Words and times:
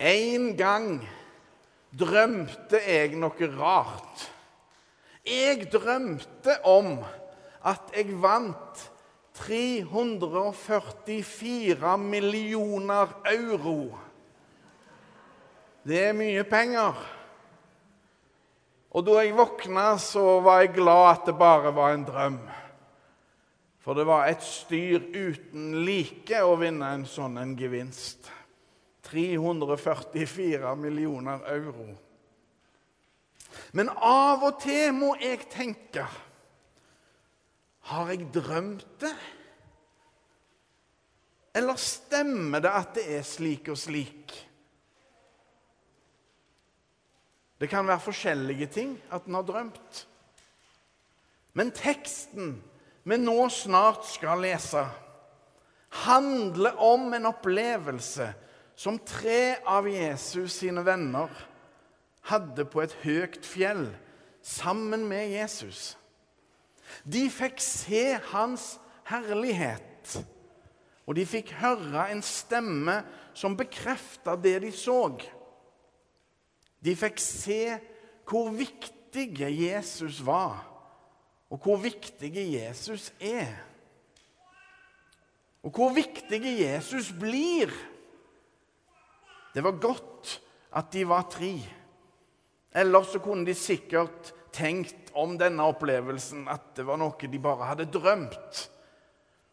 En 0.00 0.56
gang 0.56 1.04
drømte 1.92 2.80
jeg 2.80 3.12
noe 3.20 3.36
rart. 3.52 4.32
Jeg 5.28 5.68
drømte 5.68 6.56
om 6.64 7.04
at 7.68 7.92
jeg 7.92 8.16
vant 8.22 8.90
344 9.36 11.98
millioner 12.00 13.12
euro. 13.28 13.92
Det 15.84 16.08
er 16.08 16.16
mye 16.16 16.44
penger. 16.48 16.96
Og 18.90 19.06
da 19.06 19.20
jeg 19.20 19.36
våkna, 19.36 19.98
så 20.00 20.40
var 20.40 20.60
jeg 20.64 20.72
glad 20.80 21.12
at 21.12 21.26
det 21.28 21.36
bare 21.38 21.74
var 21.76 21.92
en 21.94 22.04
drøm. 22.08 22.40
For 23.80 23.96
det 23.96 24.04
var 24.08 24.28
et 24.28 24.42
styr 24.44 25.00
uten 25.12 25.84
like 25.84 26.40
å 26.44 26.56
vinne 26.60 26.88
en 26.96 27.06
sånn 27.08 27.38
en 27.40 27.56
gevinst. 27.56 28.39
344 29.10 30.74
millioner 30.76 31.42
euro. 31.52 31.88
Men 33.72 33.90
av 33.90 34.44
og 34.46 34.60
til 34.62 34.92
må 34.94 35.14
jeg 35.18 35.44
tenke 35.50 36.06
Har 37.90 38.10
jeg 38.12 38.28
drømt 38.34 38.86
det? 39.02 39.14
Eller 41.58 41.80
stemmer 41.82 42.62
det 42.62 42.70
at 42.70 42.92
det 42.94 43.06
er 43.16 43.26
slik 43.26 43.72
og 43.72 43.78
slik? 43.80 44.34
Det 47.60 47.68
kan 47.68 47.88
være 47.88 48.04
forskjellige 48.04 48.68
ting 48.72 48.94
at 49.12 49.26
en 49.26 49.36
har 49.36 49.48
drømt. 49.48 50.04
Men 51.58 51.72
teksten 51.74 52.54
vi 53.02 53.18
nå 53.18 53.48
snart 53.50 54.06
skal 54.06 54.44
lese, 54.44 54.84
handler 56.06 56.78
om 56.78 57.10
en 57.16 57.26
opplevelse 57.32 58.28
som 58.80 58.96
tre 59.04 59.58
av 59.68 59.88
Jesus 59.90 60.54
sine 60.62 60.80
venner 60.86 61.28
hadde 62.30 62.64
på 62.64 62.80
et 62.80 62.94
høyt 63.02 63.44
fjell 63.44 63.90
sammen 64.40 65.04
med 65.08 65.34
Jesus. 65.34 65.98
De 67.04 67.26
fikk 67.30 67.60
se 67.60 68.04
hans 68.30 68.72
herlighet, 69.10 70.16
og 71.04 71.18
de 71.18 71.26
fikk 71.28 71.52
høre 71.60 72.06
en 72.14 72.24
stemme 72.24 73.02
som 73.36 73.58
bekrefta 73.58 74.38
det 74.40 74.56
de 74.64 74.72
så. 74.72 75.02
De 76.80 76.96
fikk 76.96 77.20
se 77.20 77.62
hvor 78.30 78.48
viktig 78.54 79.28
Jesus 79.42 80.22
var 80.24 80.70
og 81.50 81.58
hvor 81.58 81.80
viktig 81.82 82.30
Jesus 82.30 83.10
er. 83.20 83.50
Og 85.66 85.74
hvor 85.74 85.90
viktig 85.92 86.40
Jesus 86.40 87.10
blir. 87.12 87.74
Det 89.54 89.64
var 89.64 89.78
godt 89.82 90.36
at 90.76 90.92
de 90.92 91.04
var 91.08 91.26
tre. 91.30 91.54
Ellers 92.74 93.10
så 93.12 93.18
kunne 93.22 93.46
de 93.46 93.54
sikkert 93.54 94.32
tenkt 94.54 95.10
om 95.18 95.36
denne 95.38 95.66
opplevelsen 95.66 96.46
at 96.50 96.72
det 96.76 96.86
var 96.86 97.00
noe 97.00 97.30
de 97.30 97.42
bare 97.42 97.72
hadde 97.72 97.90
drømt. 97.90 98.66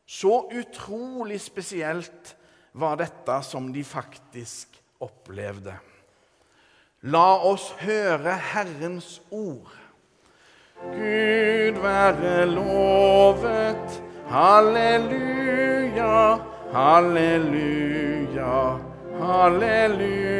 Så 0.07 0.47
utrolig 0.53 1.39
spesielt 1.41 2.35
var 2.77 2.99
dette 3.01 3.41
som 3.43 3.71
de 3.73 3.83
faktisk 3.83 4.77
opplevde. 5.03 5.73
La 7.09 7.37
oss 7.45 7.71
høre 7.81 8.37
Herrens 8.53 9.17
ord. 9.31 9.73
Gud 10.93 11.81
være 11.81 12.45
lovet. 12.49 14.01
Halleluja, 14.27 16.15
halleluja, 16.73 18.55
halleluja. 19.27 20.37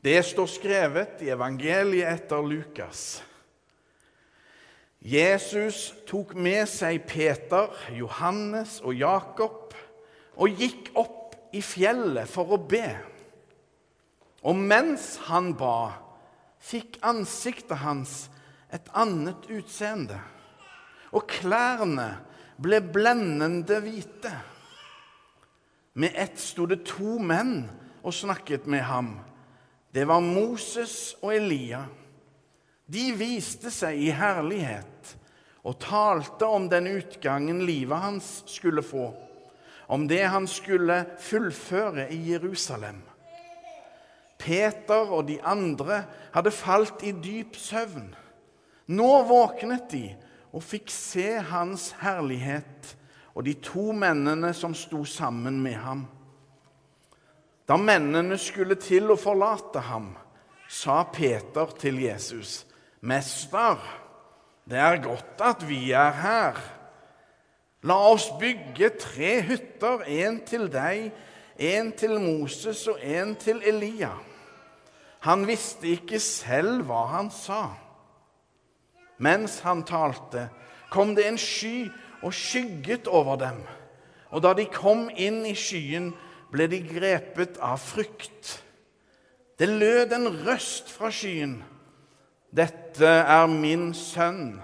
Det 0.00 0.22
står 0.22 0.46
skrevet 0.46 1.22
i 1.26 1.32
evangeliet 1.34 2.06
etter 2.12 2.44
Lukas. 2.46 3.22
Jesus 5.02 5.90
tok 6.06 6.34
med 6.38 6.66
seg 6.70 7.02
Peter, 7.06 7.70
Johannes 7.94 8.80
og 8.82 8.94
Jakob 8.98 9.74
og 10.36 10.62
gikk 10.62 10.92
opp 10.98 11.34
i 11.54 11.62
fjellet 11.62 12.30
for 12.30 12.54
å 12.54 12.58
be. 12.58 12.88
Og 14.46 14.54
mens 14.58 15.16
han 15.26 15.54
ba, 15.58 15.98
fikk 16.62 16.98
ansiktet 17.06 17.82
hans 17.82 18.26
et 18.74 18.86
annet 18.94 19.46
utseende. 19.50 20.18
Og 21.14 21.26
klærne 21.30 22.25
ble 22.56 22.80
blendende 22.80 23.80
hvite. 23.84 24.32
Med 25.96 26.12
ett 26.14 26.40
sto 26.40 26.66
det 26.68 26.82
to 26.88 27.16
menn 27.20 27.64
og 28.02 28.14
snakket 28.14 28.66
med 28.68 28.84
ham. 28.84 29.14
Det 29.92 30.04
var 30.08 30.20
Moses 30.20 31.16
og 31.22 31.32
Elia. 31.36 31.86
De 32.86 33.10
viste 33.16 33.72
seg 33.72 33.98
i 33.98 34.10
herlighet 34.14 35.16
og 35.66 35.78
talte 35.82 36.46
om 36.46 36.68
den 36.70 36.86
utgangen 36.92 37.64
livet 37.66 37.98
hans 37.98 38.28
skulle 38.46 38.84
få, 38.86 39.08
om 39.90 40.04
det 40.06 40.22
han 40.30 40.46
skulle 40.46 41.00
fullføre 41.18 42.06
i 42.14 42.20
Jerusalem. 42.30 43.00
Peter 44.38 45.10
og 45.10 45.26
de 45.30 45.40
andre 45.42 46.02
hadde 46.34 46.52
falt 46.54 47.02
i 47.08 47.14
dyp 47.16 47.56
søvn. 47.58 48.12
Nå 48.92 49.10
våknet 49.26 49.88
de 49.90 50.04
og 50.52 50.62
fikk 50.62 50.90
se 50.92 51.36
hans 51.50 51.90
herlighet 52.00 52.96
og 53.36 53.44
de 53.44 53.54
to 53.60 53.90
mennene 53.92 54.52
som 54.56 54.74
sto 54.74 55.04
sammen 55.04 55.58
med 55.62 55.76
ham. 55.82 56.06
Da 57.68 57.76
mennene 57.76 58.38
skulle 58.38 58.78
til 58.80 59.10
å 59.12 59.18
forlate 59.18 59.82
ham, 59.88 60.14
sa 60.68 61.02
Peter 61.12 61.66
til 61.78 62.00
Jesus, 62.02 62.66
'Mester, 63.00 63.76
det 64.64 64.78
er 64.78 65.02
godt 65.02 65.40
at 65.40 65.68
vi 65.68 65.92
er 65.92 66.10
her.' 66.10 66.62
La 67.82 67.94
oss 67.94 68.30
bygge 68.40 68.88
tre 68.98 69.42
hytter, 69.42 70.02
en 70.06 70.40
til 70.46 70.66
deg, 70.72 71.12
en 71.58 71.92
til 71.92 72.18
Moses 72.20 72.86
og 72.90 72.98
en 73.02 73.36
til 73.38 73.62
Elia. 73.62 74.10
Han 75.20 75.46
visste 75.46 75.88
ikke 75.94 76.18
selv 76.18 76.82
hva 76.88 77.04
han 77.12 77.30
sa. 77.30 77.76
Mens 79.18 79.60
han 79.64 79.84
talte, 79.86 80.48
kom 80.92 81.14
det 81.16 81.26
en 81.28 81.38
sky 81.40 81.88
og 82.22 82.34
skygget 82.34 83.08
over 83.08 83.38
dem. 83.40 83.62
Og 84.34 84.42
da 84.44 84.52
de 84.56 84.66
kom 84.70 85.06
inn 85.10 85.44
i 85.48 85.54
skyen, 85.56 86.12
ble 86.52 86.68
de 86.70 86.80
grepet 86.84 87.58
av 87.62 87.80
frykt. 87.82 88.58
Det 89.56 89.68
lød 89.68 90.12
en 90.12 90.28
røst 90.44 90.92
fra 90.92 91.10
skyen. 91.12 91.58
Dette 92.56 93.08
er 93.08 93.46
min 93.50 93.90
sønn, 93.96 94.58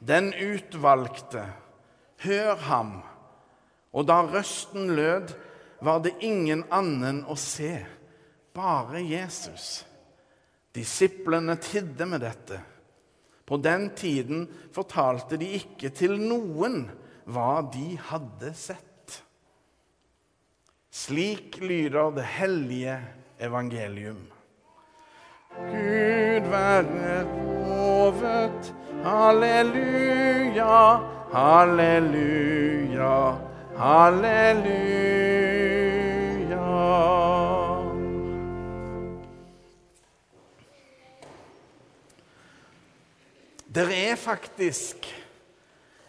den 0.00 0.32
utvalgte. 0.32 1.44
Hør 2.22 2.56
ham. 2.68 2.92
Og 3.92 4.06
da 4.08 4.22
røsten 4.24 4.94
lød, 4.96 5.34
var 5.82 5.98
det 6.04 6.14
ingen 6.22 6.62
annen 6.70 7.24
å 7.26 7.34
se, 7.38 7.74
bare 8.54 9.02
Jesus. 9.02 9.82
Disiplene 10.72 11.56
tidde 11.60 12.06
med 12.06 12.22
dette. 12.22 12.60
På 13.46 13.58
den 13.58 13.90
tiden 13.98 14.46
fortalte 14.74 15.38
de 15.40 15.48
ikke 15.58 15.90
til 15.94 16.16
noen 16.20 16.84
hva 17.24 17.62
de 17.72 17.96
hadde 18.10 18.52
sett. 18.56 19.18
Slik 20.92 21.56
lyder 21.62 22.12
det 22.16 22.26
hellige 22.36 22.98
evangelium. 23.40 24.22
Gud 25.56 26.48
være 26.52 27.16
lovet. 27.68 28.72
Halleluja, 29.02 30.78
halleluja, 31.32 33.14
halleluja. 33.76 35.31
Det 43.72 43.86
er 43.88 44.18
faktisk 44.20 45.06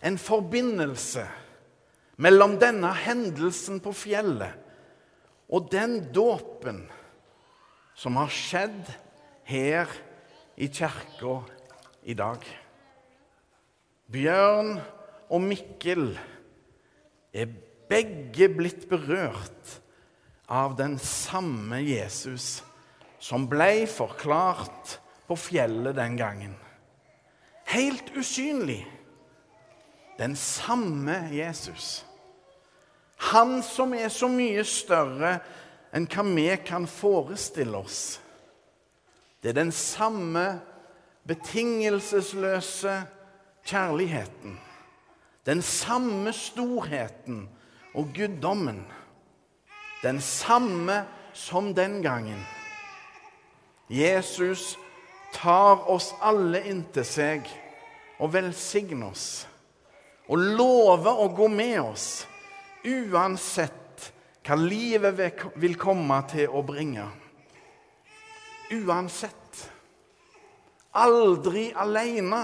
en 0.04 0.18
forbindelse 0.20 1.24
mellom 2.20 2.58
denne 2.60 2.90
hendelsen 3.06 3.78
på 3.84 3.94
fjellet 3.96 4.58
og 5.48 5.70
den 5.72 6.02
dåpen 6.12 6.82
som 7.96 8.18
har 8.20 8.34
skjedd 8.34 8.90
her 9.48 9.92
i 10.60 10.68
kirka 10.68 11.38
i 12.04 12.16
dag. 12.20 12.44
Bjørn 14.12 14.74
og 15.32 15.46
Mikkel 15.46 16.10
er 17.32 17.54
begge 17.88 18.50
blitt 18.58 18.90
berørt 18.92 19.78
av 20.52 20.76
den 20.82 20.98
samme 21.00 21.80
Jesus 21.86 22.58
som 23.24 23.48
ble 23.48 23.86
forklart 23.88 24.98
på 25.30 25.40
fjellet 25.40 25.96
den 25.96 26.20
gangen 26.20 26.60
helt 27.74 28.12
usynlig. 28.18 28.84
Den 30.18 30.36
samme 30.36 31.30
Jesus. 31.34 32.06
Han 33.18 33.64
som 33.64 33.94
er 33.94 34.10
så 34.14 34.28
mye 34.30 34.64
større 34.68 35.38
enn 35.94 36.06
hva 36.10 36.26
vi 36.28 36.48
kan 36.66 36.86
forestille 36.90 37.78
oss. 37.78 38.20
Det 39.42 39.54
er 39.54 39.60
den 39.62 39.74
samme 39.76 40.62
betingelsesløse 41.28 42.96
kjærligheten. 43.66 44.60
Den 45.46 45.62
samme 45.62 46.34
storheten 46.34 47.50
og 47.96 48.14
guddommen. 48.16 48.84
Den 50.04 50.22
samme 50.22 51.04
som 51.34 51.74
den 51.76 52.02
gangen. 52.04 52.46
Jesus 53.90 54.78
tar 55.34 55.90
oss 55.90 56.14
alle 56.22 56.62
inntil 56.70 57.06
seg 57.08 57.48
og 58.24 58.32
velsigne 58.32 59.10
oss. 59.12 59.28
Og 60.32 60.40
love 60.40 61.12
å 61.12 61.28
gå 61.36 61.50
med 61.52 61.82
oss 61.84 62.08
uansett 62.88 64.08
hva 64.44 64.56
livet 64.60 65.44
vil 65.60 65.76
komme 65.80 66.18
til 66.32 66.52
å 66.52 66.64
bringe. 66.68 67.06
Uansett. 68.72 69.64
Aldri 71.00 71.70
aleine. 71.76 72.44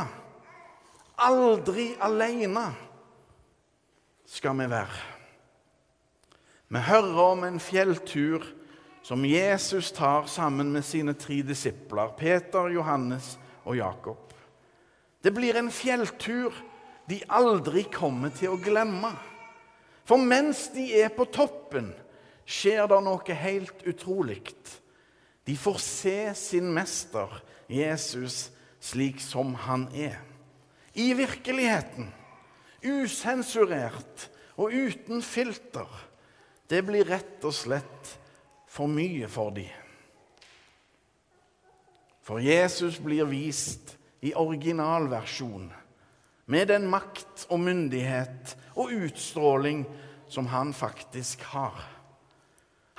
Aldri 1.20 1.92
aleine 2.02 2.70
skal 4.30 4.56
vi 4.60 4.70
være. 4.72 5.02
Vi 6.70 6.81
hører 6.86 7.22
om 7.24 7.44
en 7.48 7.60
fjelltur 7.60 8.46
som 9.04 9.26
Jesus 9.26 9.92
tar 9.92 10.28
sammen 10.30 10.72
med 10.72 10.86
sine 10.86 11.16
tre 11.18 11.42
disipler, 11.42 12.14
Peter, 12.18 12.70
Johannes 12.70 13.38
og 13.66 13.80
Jakob. 13.80 14.29
Det 15.24 15.33
blir 15.36 15.57
en 15.60 15.71
fjelltur 15.71 16.56
de 17.10 17.19
aldri 17.27 17.83
kommer 17.92 18.31
til 18.36 18.54
å 18.54 18.62
glemme. 18.62 19.12
For 20.07 20.21
mens 20.21 20.68
de 20.74 20.86
er 21.01 21.12
på 21.13 21.25
toppen, 21.30 21.92
skjer 22.50 22.88
det 22.89 23.00
noe 23.06 23.36
helt 23.44 23.83
utrolig. 23.89 24.42
De 25.45 25.57
får 25.57 25.77
se 25.81 26.18
sin 26.38 26.71
mester, 26.74 27.30
Jesus, 27.69 28.50
slik 28.81 29.19
som 29.21 29.54
han 29.68 29.88
er. 29.94 30.18
I 30.94 31.12
virkeligheten. 31.18 32.10
Usensurert 32.81 34.30
og 34.57 34.74
uten 34.74 35.21
filter. 35.25 35.89
Det 36.69 36.81
blir 36.86 37.06
rett 37.10 37.44
og 37.45 37.54
slett 37.54 38.16
for 38.69 38.89
mye 38.89 39.27
for 39.30 39.54
dem. 39.54 39.69
For 42.24 42.42
Jesus 42.42 43.00
blir 43.01 43.25
vist 43.25 43.99
i 44.21 44.33
originalversjon, 44.36 45.69
med 46.50 46.68
den 46.68 46.88
makt 46.89 47.45
og 47.50 47.62
myndighet 47.62 48.56
og 48.75 48.92
utstråling 48.95 49.86
som 50.30 50.50
han 50.50 50.74
faktisk 50.74 51.44
har. 51.54 51.77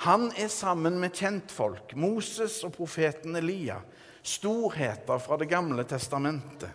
Han 0.01 0.31
er 0.33 0.49
sammen 0.49 0.97
med 0.99 1.13
kjentfolk, 1.13 1.93
Moses 1.93 2.61
og 2.65 2.73
profeten 2.73 3.35
Elia, 3.37 3.77
storheter 4.23 5.21
fra 5.21 5.37
Det 5.37 5.49
gamle 5.49 5.83
testamentet. 5.85 6.71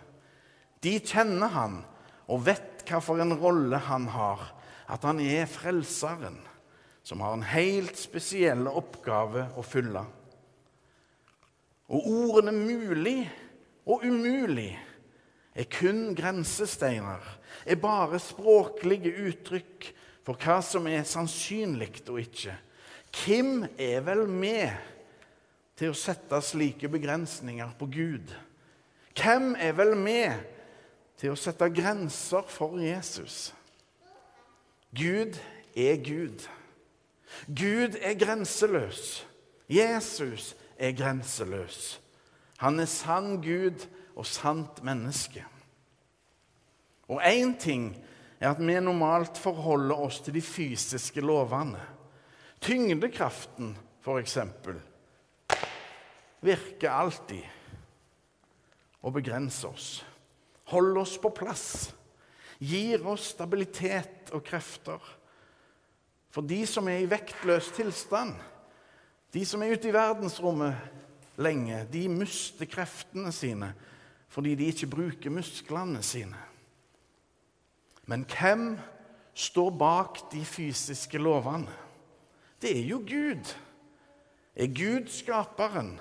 De 0.79 0.99
kjenner 0.99 1.51
han 1.51 1.81
og 2.27 2.45
vet 2.45 2.85
hva 2.87 3.01
for 3.03 3.19
en 3.19 3.35
rolle 3.39 3.79
han 3.89 4.07
har, 4.13 4.45
at 4.87 5.03
han 5.03 5.19
er 5.19 5.49
frelseren 5.51 6.37
som 7.07 7.21
har 7.23 7.33
en 7.35 7.45
helt 7.47 7.95
spesiell 7.99 8.67
oppgave 8.67 9.45
å 9.55 9.63
fylle. 9.63 10.01
Og 11.87 12.07
ordene 12.11 12.51
'mulig' 12.51 13.46
og 13.87 14.03
'umulig' 14.03 14.79
er 15.55 15.65
kun 15.79 16.15
grensesteiner, 16.15 17.23
er 17.65 17.75
bare 17.75 18.19
språklige 18.19 19.13
uttrykk 19.27 19.93
for 20.25 20.37
hva 20.37 20.59
som 20.61 20.87
er 20.87 21.07
sannsynlig 21.07 22.03
og 22.09 22.19
ikke. 22.21 22.53
Hvem 23.15 23.65
er 23.79 24.03
vel 24.05 24.27
med 24.29 24.75
til 25.77 25.93
å 25.93 25.97
sette 25.97 26.41
slike 26.43 26.89
begrensninger 26.91 27.73
på 27.79 27.87
Gud? 27.89 28.33
Hvem 29.17 29.55
er 29.55 29.73
vel 29.73 29.95
med 29.97 30.43
til 31.17 31.33
å 31.33 31.39
sette 31.39 31.69
grenser 31.73 32.45
for 32.51 32.77
Jesus? 32.81 33.53
Gud 34.93 35.39
er 35.75 35.97
Gud. 36.03 36.45
Gud 37.47 37.97
er 38.01 38.13
grenseløs. 38.19 39.23
Jesus 39.69 40.53
er 40.77 40.93
grenseløs. 40.95 41.97
Han 42.63 42.79
er 42.81 42.89
sann 42.89 43.37
Gud 43.41 43.85
og 44.17 44.25
sant 44.25 44.81
menneske. 44.85 45.43
Og 47.07 47.21
én 47.23 47.53
ting 47.59 47.91
er 48.39 48.51
at 48.51 48.61
vi 48.61 48.79
normalt 48.81 49.37
forholder 49.39 49.99
oss 50.07 50.19
til 50.25 50.35
de 50.35 50.41
fysiske 50.41 51.21
lovene. 51.21 51.81
Tyngdekraften, 52.61 53.75
f.eks., 54.01 54.37
virker 56.41 56.91
alltid 56.91 57.45
og 59.01 59.13
begrenser 59.13 59.69
oss. 59.69 59.87
Holder 60.73 61.01
oss 61.01 61.15
på 61.21 61.31
plass. 61.33 61.93
Gir 62.59 63.05
oss 63.07 63.31
stabilitet 63.35 64.33
og 64.33 64.43
krefter. 64.45 64.99
For 66.33 66.45
de 66.45 66.59
som 66.69 66.89
er 66.89 67.03
i 67.03 67.09
vektløs 67.09 67.69
tilstand, 67.77 68.33
de 69.33 69.43
som 69.45 69.61
er 69.63 69.73
ute 69.77 69.89
i 69.89 69.95
verdensrommet 69.95 70.75
lenge, 71.37 71.85
de 71.91 72.07
mister 72.09 72.69
kreftene 72.69 73.31
sine 73.35 73.73
fordi 74.27 74.57
de 74.59 74.67
ikke 74.67 74.89
bruker 74.91 75.31
musklene 75.31 76.01
sine. 76.03 76.37
Men 78.05 78.25
hvem 78.27 78.73
står 79.33 79.69
bak 79.79 80.19
de 80.33 80.43
fysiske 80.45 81.17
lovene? 81.17 81.71
Det 82.61 82.73
er 82.75 82.83
jo 82.89 82.99
Gud. 83.07 83.53
Er 84.55 84.67
Gud 84.67 85.07
skaperen, 85.13 85.99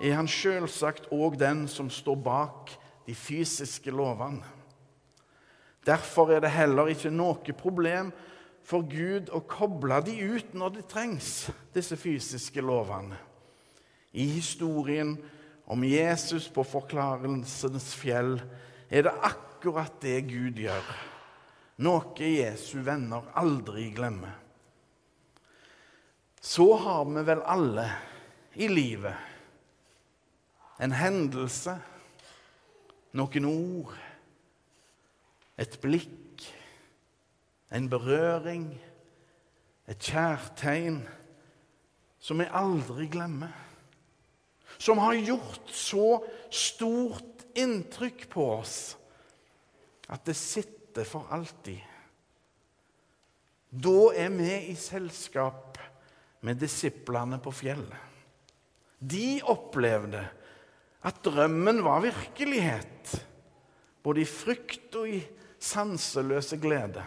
er 0.00 0.14
han 0.14 0.28
selvsagt 0.28 1.10
òg 1.12 1.38
den 1.40 1.66
som 1.68 1.90
står 1.90 2.16
bak 2.24 2.74
de 3.06 3.14
fysiske 3.14 3.90
lovene. 3.90 4.44
Derfor 5.86 6.30
er 6.32 6.40
det 6.40 6.54
heller 6.54 6.88
ikke 6.92 7.12
noe 7.12 7.56
problem 7.58 8.12
for 8.64 8.86
Gud 8.88 9.28
å 9.32 9.42
koble 9.44 9.98
de 10.06 10.16
ut 10.24 10.54
når 10.56 10.78
det 10.78 10.86
trengs, 10.88 11.50
disse 11.74 11.96
fysiske 12.00 12.64
lovene. 12.64 13.18
I 14.14 14.26
historien 14.36 15.16
om 15.66 15.84
Jesus 15.84 16.46
på 16.52 16.64
forklarelsens 16.66 17.90
fjell 17.98 18.38
er 18.88 19.06
det 19.06 19.14
akkurat 19.26 19.96
det 20.02 20.20
Gud 20.30 20.60
gjør, 20.62 20.90
noe 21.82 22.30
Jesu 22.30 22.78
venner 22.86 23.26
aldri 23.34 23.88
glemmer. 23.96 24.36
Så 26.44 26.68
har 26.78 27.04
vi 27.08 27.24
vel 27.26 27.40
alle 27.48 27.88
i 28.54 28.68
livet 28.70 29.32
en 30.84 30.92
hendelse, 30.92 31.74
noen 33.14 33.46
ord, 33.48 33.94
et 35.58 35.78
blikk 35.80 36.24
en 37.74 37.88
berøring, 37.90 38.68
et 39.88 39.98
kjærtegn 39.98 41.00
som 42.22 42.38
vi 42.38 42.46
aldri 42.54 43.08
glemmer. 43.10 43.52
Som 44.78 44.98
har 44.98 45.14
gjort 45.14 45.70
så 45.70 46.18
stort 46.50 47.44
inntrykk 47.54 48.28
på 48.32 48.46
oss 48.58 48.78
at 50.10 50.24
det 50.26 50.36
sitter 50.36 51.06
for 51.08 51.30
alltid. 51.32 51.80
Da 53.74 53.98
er 54.14 54.30
vi 54.34 54.50
i 54.70 54.74
selskap 54.78 55.78
med 56.44 56.60
disiplene 56.60 57.40
på 57.42 57.52
fjellet. 57.54 58.12
De 58.98 59.40
opplevde 59.50 60.22
at 61.04 61.18
drømmen 61.24 61.82
var 61.84 62.04
virkelighet, 62.04 63.16
både 64.04 64.22
i 64.22 64.28
frykt 64.28 64.94
og 65.00 65.10
i 65.10 65.20
sanseløse 65.60 66.60
glede. 66.60 67.02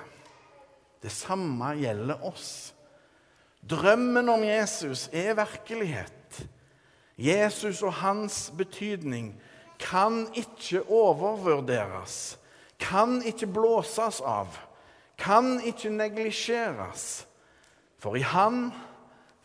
Det 1.02 1.14
samme 1.14 1.72
gjelder 1.80 2.26
oss. 2.26 2.74
Drømmen 3.62 4.30
om 4.30 4.44
Jesus 4.46 5.08
er 5.14 5.38
virkelighet. 5.38 6.27
Jesus 7.18 7.82
og 7.82 7.96
hans 8.04 8.48
betydning 8.58 9.32
kan 9.82 10.28
ikke 10.38 10.84
overvurderes, 10.86 12.38
kan 12.80 13.22
ikke 13.26 13.50
blåses 13.50 14.22
av, 14.22 14.54
kan 15.18 15.58
ikke 15.66 15.90
neglisjeres. 15.90 17.26
For 17.98 18.18
i 18.18 18.22
Han, 18.22 18.70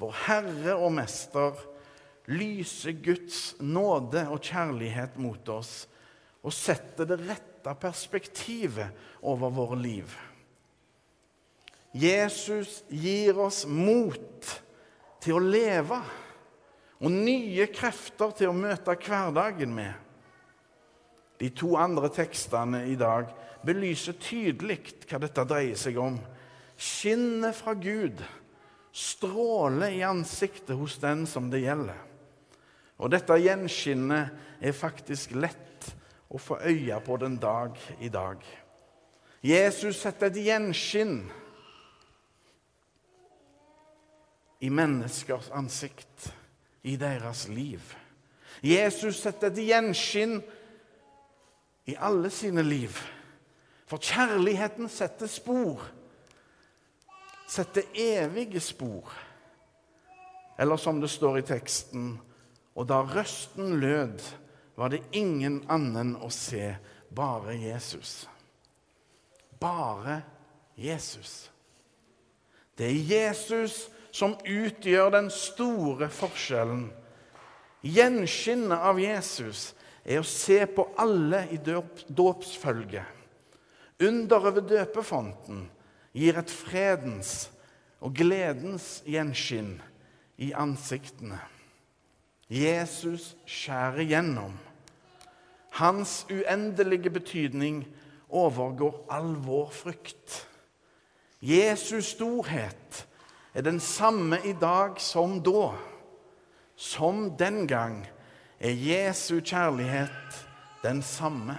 vår 0.01 0.17
Herre 0.27 0.77
og 0.77 0.93
Mester, 0.93 1.57
lyser 2.29 2.93
Guds 3.03 3.55
nåde 3.61 4.27
og 4.31 4.45
kjærlighet 4.45 5.17
mot 5.21 5.49
oss 5.51 5.87
og 6.43 6.53
setter 6.55 7.09
det 7.09 7.19
rette 7.25 7.73
perspektivet 7.81 8.93
over 9.23 9.51
våre 9.55 9.79
liv. 9.81 10.13
Jesus 11.93 12.83
gir 12.89 13.39
oss 13.43 13.65
mot 13.69 14.53
til 15.23 15.39
å 15.39 15.45
leve 15.45 15.99
og 17.03 17.11
nye 17.11 17.67
krefter 17.75 18.31
til 18.39 18.53
å 18.53 18.57
møte 18.57 18.95
hverdagen 18.95 19.75
med. 19.75 19.93
De 21.43 21.51
to 21.51 21.73
andre 21.75 22.11
tekstene 22.15 22.85
i 22.87 22.95
dag 22.99 23.33
belyser 23.67 24.15
tydelig 24.23 24.79
hva 25.11 25.19
dette 25.23 25.45
dreier 25.51 25.79
seg 25.79 25.99
om. 25.99 26.21
Skinnet 26.79 27.59
fra 27.59 27.75
Gud 27.75 28.23
stråler 28.95 29.97
i 29.97 30.05
ansiktet 30.07 30.77
hos 30.79 30.99
den 31.03 31.27
som 31.27 31.51
det 31.51 31.65
gjelder. 31.65 31.99
Og 33.03 33.11
dette 33.11 33.39
gjenskinnet 33.41 34.63
er 34.63 34.77
faktisk 34.77 35.35
lett 35.35 35.89
å 36.31 36.39
få 36.39 36.61
øye 36.63 36.99
på 37.03 37.17
den 37.19 37.39
dag 37.43 37.79
i 38.01 38.11
dag. 38.13 38.39
Jesus 39.43 39.99
setter 39.99 40.31
et 40.31 40.39
gjenskinn 40.39 41.25
i 44.63 44.71
menneskers 44.71 45.51
ansikt, 45.59 46.29
i 46.83 46.97
deres 46.97 47.47
liv. 47.49 47.81
Jesus 48.63 49.21
setter 49.23 49.51
et 49.51 49.63
gjenskinn 49.67 50.41
i 51.91 51.97
alle 51.99 52.31
sine 52.31 52.63
liv. 52.63 52.97
For 53.91 54.03
kjærligheten 54.03 54.89
setter 54.91 55.31
spor. 55.31 55.83
Setter 57.49 57.89
evige 57.95 58.61
spor. 58.61 59.13
Eller 60.59 60.77
som 60.77 61.01
det 61.01 61.11
står 61.11 61.41
i 61.41 61.47
teksten 61.49 62.13
Og 62.75 62.87
da 62.89 63.03
røsten 63.05 63.81
lød, 63.81 64.23
var 64.77 64.89
det 64.89 65.03
ingen 65.13 65.59
annen 65.69 66.15
å 66.17 66.31
se, 66.33 66.71
bare 67.13 67.53
Jesus 67.61 68.23
bare 69.63 70.23
Jesus. 70.77 71.53
Det 72.79 72.87
er 72.87 73.29
Jesus 73.29 73.91
som 74.13 74.37
utgjør 74.45 75.11
den 75.15 75.31
store 75.33 76.09
forskjellen. 76.13 76.91
Gjenskinnet 77.83 78.79
av 78.79 79.01
Jesus 79.01 79.73
er 80.05 80.21
å 80.21 80.27
se 80.27 80.61
på 80.71 80.87
alle 81.01 81.47
i 81.51 81.59
dåpsfølget. 81.59 83.21
Under 84.03 84.51
ved 84.51 84.69
døpefonten 84.71 85.65
gir 86.13 86.39
et 86.39 86.51
fredens 86.51 87.49
og 88.03 88.15
gledens 88.19 89.01
gjenskinn 89.07 89.77
i 90.43 90.51
ansiktene. 90.59 91.39
Jesus 92.53 93.33
skjærer 93.49 94.05
gjennom. 94.11 94.57
Hans 95.79 96.27
uendelige 96.29 97.11
betydning 97.15 97.87
overgår 98.29 99.07
all 99.11 99.33
vår 99.47 99.71
frykt. 99.73 100.43
Jesus 101.41 102.13
storhet 102.13 103.07
er 103.55 103.63
den 103.63 103.81
samme 103.81 104.39
i 104.45 104.53
dag 104.53 105.01
som 105.01 105.41
da. 105.45 105.73
Som 106.77 107.37
den 107.37 107.67
gang 107.67 108.03
er 108.61 108.73
Jesu 108.73 109.41
kjærlighet 109.41 110.39
den 110.83 111.03
samme. 111.03 111.59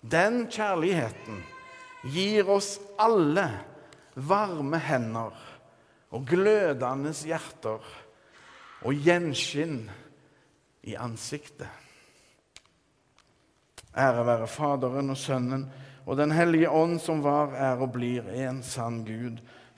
Den 0.00 0.46
kjærligheten 0.50 1.42
gir 2.02 2.48
oss 2.48 2.78
alle 2.98 3.46
varme 4.16 4.80
hender 4.80 5.36
og 6.10 6.24
glødende 6.26 7.12
hjerter 7.12 7.84
og 8.80 9.04
gjenskinn 9.04 9.84
i 10.88 10.96
ansiktet. 10.96 11.68
Ære 13.90 14.24
være 14.26 14.46
Faderen 14.48 15.10
og 15.10 15.18
Sønnen 15.18 15.66
og 16.06 16.16
Den 16.16 16.32
hellige 16.32 16.70
ånd, 16.70 16.98
som 16.98 17.22
var, 17.22 17.52
er 17.54 17.82
og 17.82 17.92
blir 17.92 18.26
en 18.32 18.62
sann 18.62 19.04
Gud 19.04 19.38